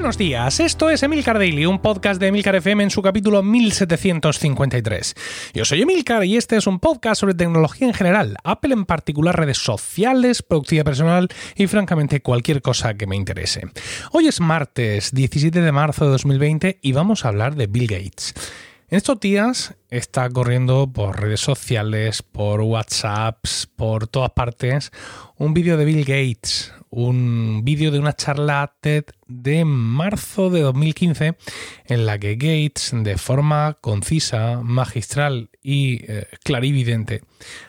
[0.00, 5.14] Buenos días, esto es Emilcar Daily, un podcast de Emilcar FM en su capítulo 1753.
[5.52, 9.38] Yo soy Emilcar y este es un podcast sobre tecnología en general, Apple en particular,
[9.38, 13.60] redes sociales, productividad personal y francamente cualquier cosa que me interese.
[14.10, 18.32] Hoy es martes 17 de marzo de 2020 y vamos a hablar de Bill Gates.
[18.90, 24.90] En estos días está corriendo por redes sociales, por WhatsApps, por todas partes,
[25.36, 31.36] un vídeo de Bill Gates, un vídeo de una charla TED de marzo de 2015
[31.84, 37.22] en la que Gates, de forma concisa, magistral y eh, clarividente,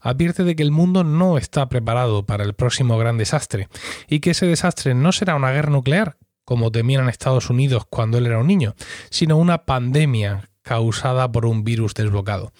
[0.00, 3.68] advierte de que el mundo no está preparado para el próximo gran desastre
[4.08, 8.26] y que ese desastre no será una guerra nuclear, como temían Estados Unidos cuando él
[8.26, 8.74] era un niño,
[9.10, 12.52] sino una pandemia causada por un virus desbloqueado.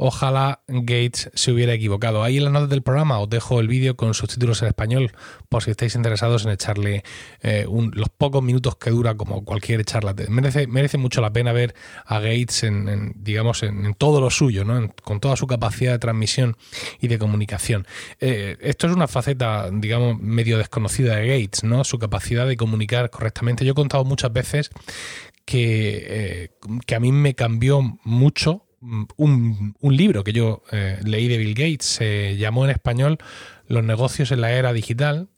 [0.00, 2.22] Ojalá Gates se hubiera equivocado.
[2.22, 5.10] Ahí en las notas del programa os dejo el vídeo con subtítulos en español
[5.48, 7.02] por si estáis interesados en echarle
[7.42, 10.14] eh, los pocos minutos que dura como cualquier charla.
[10.28, 11.74] Merece, mucho la pena ver
[12.06, 14.88] a Gates en, digamos en, todo lo suyo, ¿no?
[15.02, 16.56] con toda su capacidad de transmisión
[17.00, 17.84] y de comunicación.
[18.20, 21.82] Eh, esto es una faceta, digamos, medio desconocida de Gates, ¿no?
[21.82, 23.64] Su capacidad de comunicar correctamente.
[23.64, 24.70] Yo he contado muchas veces
[25.44, 26.50] que, eh,
[26.86, 31.86] que a mí me cambió mucho un, libro que yo eh, leí de Bill Gates.
[31.86, 33.18] Se llamó en español
[33.66, 35.28] Los negocios en la era digital.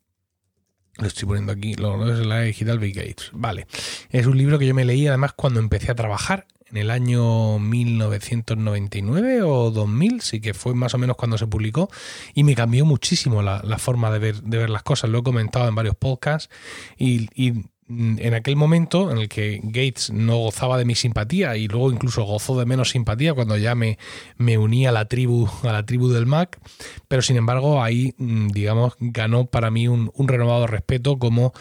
[0.98, 3.30] Lo estoy poniendo aquí, Los negocios en la era digital Bill Gates.
[3.32, 3.66] Vale.
[4.10, 7.58] Es un libro que yo me leí además cuando empecé a trabajar en el año
[7.58, 11.90] 1999 o 2000, sí que fue más o menos cuando se publicó,
[12.32, 15.10] y me cambió muchísimo la, forma de ver, de ver las cosas.
[15.10, 16.48] Lo he comentado en varios podcasts
[16.96, 21.66] y, Mm, en aquel momento en el que Gates no gozaba de mi simpatía y
[21.66, 23.98] luego incluso gozó de menos simpatía cuando ya me,
[24.36, 26.60] me uní a la tribu a la tribu del Mac
[27.08, 31.52] pero sin embargo ahí mm, digamos ganó para mí un, un renovado respeto como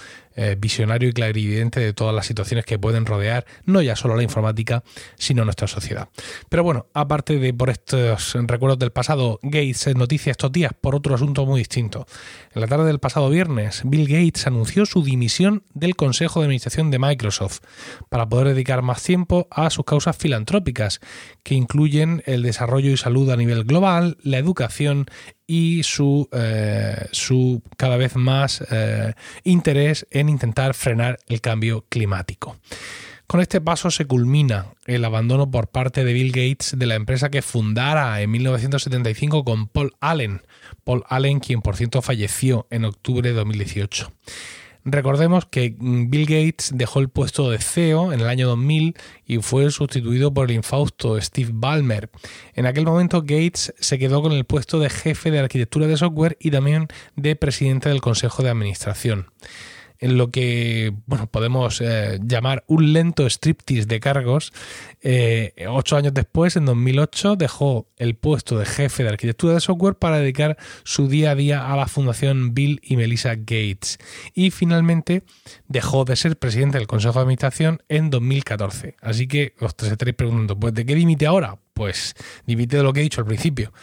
[0.42, 4.24] eh, visionario y clarividente de todas las situaciones que pueden rodear no ya solo la
[4.24, 4.86] informática,
[5.18, 6.08] sino nuestra sociedad.
[6.48, 10.96] Pero bueno, aparte de por estos recuerdos del pasado, Gates es noticia estos días por
[10.96, 12.08] otro asunto muy distinto.
[12.54, 16.90] En la tarde del pasado viernes, Bill Gates anunció su dimisión del Consejo de Administración
[16.90, 17.60] de Microsoft
[18.08, 21.02] para poder dedicar más tiempo a sus causas filantrópicas,
[21.44, 25.08] que incluyen el desarrollo y salud a nivel global, la educación
[25.50, 32.56] y su, eh, su cada vez más eh, interés en intentar frenar el cambio climático.
[33.26, 37.32] Con este paso se culmina el abandono por parte de Bill Gates de la empresa
[37.32, 40.44] que fundara en 1975 con Paul Allen.
[40.84, 44.12] Paul Allen, quien por cierto falleció en octubre de 2018.
[44.86, 48.96] Recordemos que mm, Bill Gates dejó el puesto de CEO en el año 2000
[49.26, 52.10] y fue sustituido por el infausto Steve Ballmer.
[52.54, 56.38] En aquel momento Gates se quedó con el puesto de jefe de arquitectura de software
[56.40, 59.28] y también de presidente del Consejo de Administración
[60.00, 64.54] en lo que bueno, podemos eh, llamar un lento striptease de cargos.
[65.02, 69.96] Eh, ocho años después, en 2008, dejó el puesto de jefe de arquitectura de software
[69.96, 73.98] para dedicar su día a día a la fundación Bill y Melissa Gates.
[74.34, 75.24] Y finalmente
[75.68, 78.96] dejó de ser presidente del Consejo de Administración en 2014.
[79.02, 81.58] Así que os estaréis preguntando, ¿pues de qué dimite ahora?
[81.74, 82.16] Pues
[82.46, 83.74] dimite de lo que he dicho al principio,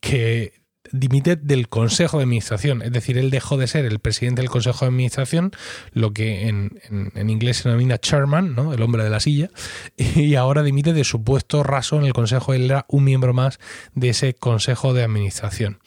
[0.00, 0.59] que
[0.92, 4.84] dimite del Consejo de Administración, es decir, él dejó de ser el presidente del Consejo
[4.84, 5.52] de Administración,
[5.92, 6.80] lo que en,
[7.28, 8.72] inglés se denomina chairman, ¿no?
[8.72, 9.50] el hombre de la silla,
[9.96, 13.58] y ahora dimite de su puesto raso en el Consejo, él era un miembro más
[13.94, 15.78] de ese Consejo de Administración.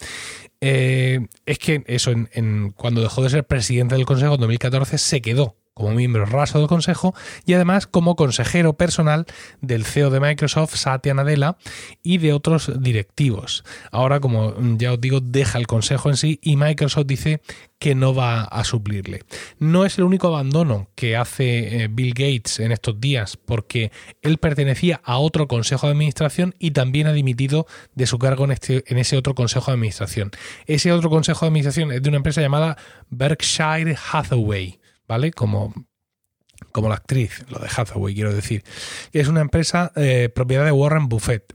[0.61, 5.21] Eh, es que eso, en, cuando dejó de ser presidente del Consejo en 2014, se
[5.21, 7.13] quedó como miembro raso del Consejo
[7.45, 9.25] y además como consejero personal
[9.61, 11.57] del CEO de Microsoft, Satya Nadella,
[12.03, 13.63] y de otros directivos.
[13.91, 17.41] Ahora, como ya os digo, deja el Consejo en sí y Microsoft dice
[17.79, 19.23] que no va a suplirle.
[19.59, 23.91] No es el único abandono que hace eh, Bill Gates en estos días, porque
[24.21, 28.51] él pertenecía a otro Consejo de Administración y también ha dimitido de su cargo en,
[28.51, 30.31] este, en ese otro Consejo de Administración.
[30.65, 32.77] Ese otro Consejo de Administración es de una empresa llamada
[33.09, 34.79] Berkshire Hathaway.
[35.07, 35.31] ¿Vale?
[35.31, 35.73] Como,
[36.71, 38.63] como la actriz, lo de Hathaway, quiero decir,
[39.11, 41.53] es una empresa eh, propiedad de Warren Buffett.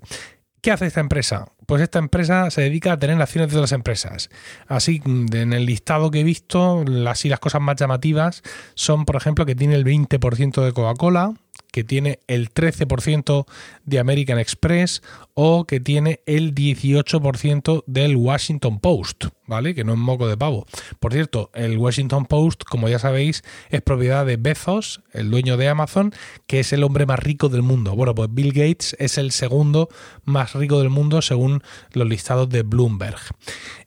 [0.61, 1.53] ¿Qué hace esta empresa?
[1.67, 4.29] Pues esta empresa se dedica a tener acciones de otras empresas.
[4.67, 8.43] Así, en el listado que he visto, así las cosas más llamativas
[8.75, 11.35] son, por ejemplo, que tiene el 20% de Coca-Cola,
[11.79, 13.47] que tiene el 13%
[13.85, 15.01] de American Express
[15.35, 19.27] o que tiene el 18% del Washington Post.
[19.49, 19.75] ¿vale?
[19.75, 20.67] Que no es moco de pavo.
[21.01, 25.69] Por cierto, el Washington Post, como ya sabéis, es propiedad de Bezos, el dueño de
[25.69, 26.13] Amazon,
[26.47, 27.97] que es el hombre más rico del mundo.
[27.97, 29.89] Bueno, pues Bill Gates es el segundo
[30.25, 33.19] más rico del mundo según los listados de Bloomberg.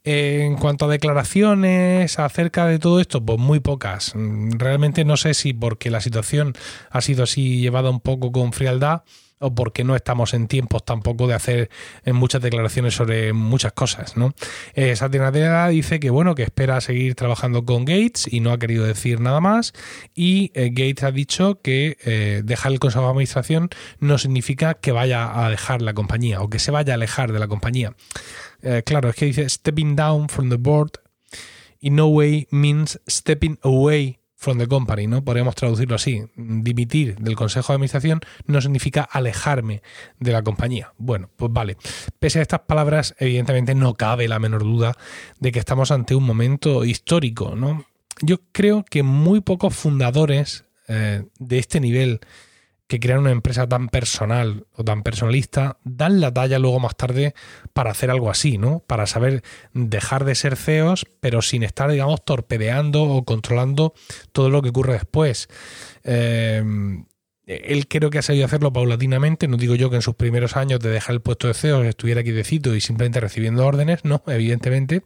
[0.03, 4.13] En cuanto a declaraciones acerca de todo esto, pues muy pocas.
[4.15, 6.53] Realmente no sé si porque la situación
[6.89, 9.03] ha sido así llevada un poco con frialdad
[9.41, 11.69] o porque no estamos en tiempos tampoco de hacer
[12.05, 14.33] eh, muchas declaraciones sobre muchas cosas, ¿no?
[14.75, 14.95] Eh,
[15.71, 19.41] dice que bueno, que espera seguir trabajando con Gates y no ha querido decir nada
[19.41, 19.73] más
[20.15, 23.69] y eh, Gates ha dicho que eh, dejar el consejo de administración
[23.99, 27.39] no significa que vaya a dejar la compañía o que se vaya a alejar de
[27.39, 27.95] la compañía.
[28.85, 30.91] Claro, es que dice stepping down from the board
[31.79, 35.23] in no way means stepping away from the company, ¿no?
[35.23, 36.23] Podríamos traducirlo así.
[36.35, 39.83] Dimitir del consejo de administración no significa alejarme
[40.19, 40.93] de la compañía.
[40.97, 41.77] Bueno, pues vale.
[42.19, 44.97] Pese a estas palabras, evidentemente no cabe la menor duda
[45.39, 47.85] de que estamos ante un momento histórico, ¿no?
[48.23, 52.19] Yo creo que muy pocos fundadores eh, de este nivel
[52.91, 57.33] que crean una empresa tan personal o tan personalista dan la talla luego más tarde
[57.71, 58.83] para hacer algo así, ¿no?
[58.85, 59.43] Para saber
[59.73, 63.93] dejar de ser CEOs, pero sin estar, digamos, torpedeando o controlando
[64.33, 65.47] todo lo que ocurre después.
[66.03, 66.61] Eh,
[67.45, 69.47] él creo que ha sabido hacerlo paulatinamente.
[69.47, 72.23] No digo yo que en sus primeros años de dejar el puesto de CEO estuviera
[72.23, 75.03] quietecito y simplemente recibiendo órdenes, no, evidentemente.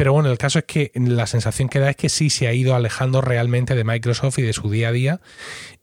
[0.00, 2.54] Pero bueno, el caso es que la sensación que da es que sí se ha
[2.54, 5.20] ido alejando realmente de Microsoft y de su día a día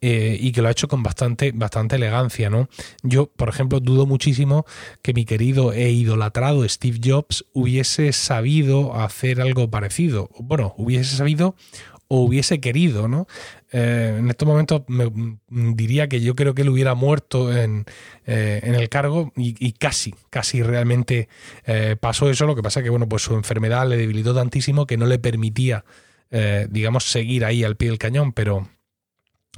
[0.01, 2.67] eh, y que lo ha hecho con bastante, bastante elegancia, ¿no?
[3.03, 4.65] Yo, por ejemplo, dudo muchísimo
[5.03, 10.31] que mi querido e idolatrado Steve Jobs hubiese sabido hacer algo parecido.
[10.39, 11.53] Bueno, hubiese sabido
[12.07, 13.27] o hubiese querido, ¿no?
[13.71, 17.85] Eh, en estos momentos me, mm, diría que yo creo que él hubiera muerto en,
[18.25, 21.27] eh, el cargo y, casi, casi realmente
[21.65, 22.45] eh, pasó eso.
[22.45, 25.19] Lo que pasa es que, bueno, pues su enfermedad le debilitó tantísimo que no le
[25.19, 25.83] permitía,
[26.69, 28.67] digamos, seguir ahí al pie del cañón, pero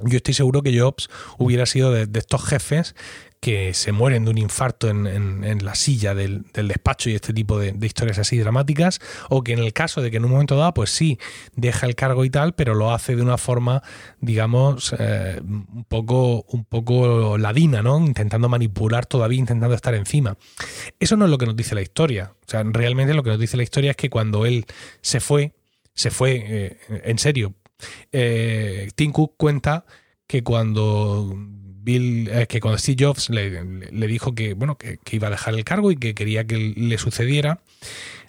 [0.02, 2.94] yo estoy seguro que Jobs hubiera sido de estos jefes
[3.40, 7.74] que se mueren de un infarto en, la silla del, despacho y este tipo de,
[7.80, 9.00] historias así dramáticas,
[9.30, 11.18] o que en el caso de que en un momento dado, pues sí,
[11.56, 13.82] deja el cargo y tal, pero lo hace de una forma,
[14.20, 17.98] digamos, eh, un, poco, un poco ladina, ¿no?
[17.98, 20.36] Intentando manipular todavía, intentando estar encima.
[20.98, 22.34] Eso no es lo que nos dice la historia.
[22.46, 24.66] O sea, realmente lo que nos dice la historia es que cuando él
[25.00, 25.54] se fue,
[25.94, 27.54] se fue eh, en serio.
[28.12, 28.90] Eh,
[29.36, 29.86] cuenta
[30.26, 31.34] que cuando
[31.82, 35.64] Bill, eh, que cuando Steve Jobs le, dijo que, bueno, que, iba a dejar el
[35.64, 37.62] cargo y que quería que le sucediera,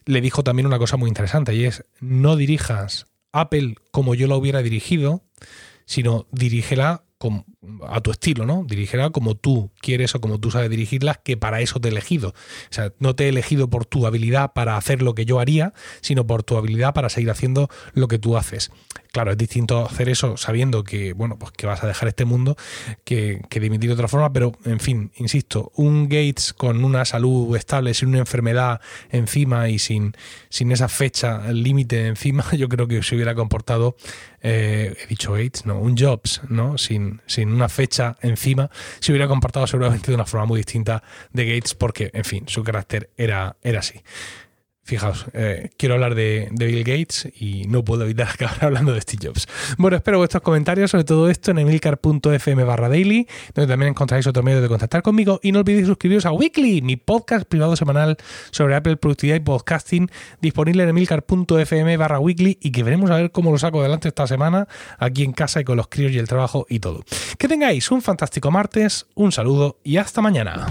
[0.05, 4.35] le dijo también una cosa muy interesante y es, no dirijas Apple como yo la
[4.35, 5.23] hubiera dirigido,
[5.85, 7.03] sino dirígela
[7.87, 8.63] a tu estilo, ¿no?
[8.65, 12.29] Dirigirá como tú quieres o como tú sabes dirigirlas, que para eso te he elegido.
[12.29, 15.73] O sea, no te he elegido por tu habilidad para hacer lo que yo haría,
[16.01, 18.71] sino por tu habilidad para seguir haciendo lo que tú haces.
[19.11, 22.55] Claro, es distinto hacer eso sabiendo que, bueno, pues que vas a dejar este mundo
[23.03, 27.53] que, que dimitir de otra forma, pero en fin, insisto, un Gates con una salud
[27.57, 28.79] estable, sin una enfermedad
[29.09, 30.13] encima y sin,
[30.47, 33.97] sin esa fecha límite encima, yo creo que se hubiera comportado,
[34.41, 36.77] eh, he dicho Gates, no, un Jobs, ¿no?
[36.77, 38.69] Sin, sin una fecha encima,
[38.99, 42.63] se hubiera comportado seguramente de una forma muy distinta de Gates porque, en fin, su
[42.63, 44.01] carácter era, era así.
[44.83, 49.27] Fijaos, eh, quiero hablar de, Bill Gates y no puedo evitar acabar hablando de Steve
[49.27, 49.47] Jobs.
[49.77, 54.41] Bueno, espero vuestros comentarios sobre todo esto en emilcar.fm barra daily, donde también encontráis otro
[54.41, 55.39] medio de contactar conmigo.
[55.43, 58.17] Y no olvidéis suscribiros a Weekly, mi podcast privado semanal
[58.49, 60.09] sobre Apple Productividad y Podcasting,
[60.41, 64.25] disponible en emilcar.fm barra weekly y que veremos a ver cómo lo saco adelante esta
[64.25, 67.03] semana aquí en casa y con los críos y el trabajo y todo.
[67.37, 70.67] Que tengáis un fantástico martes, un saludo y hasta mañana.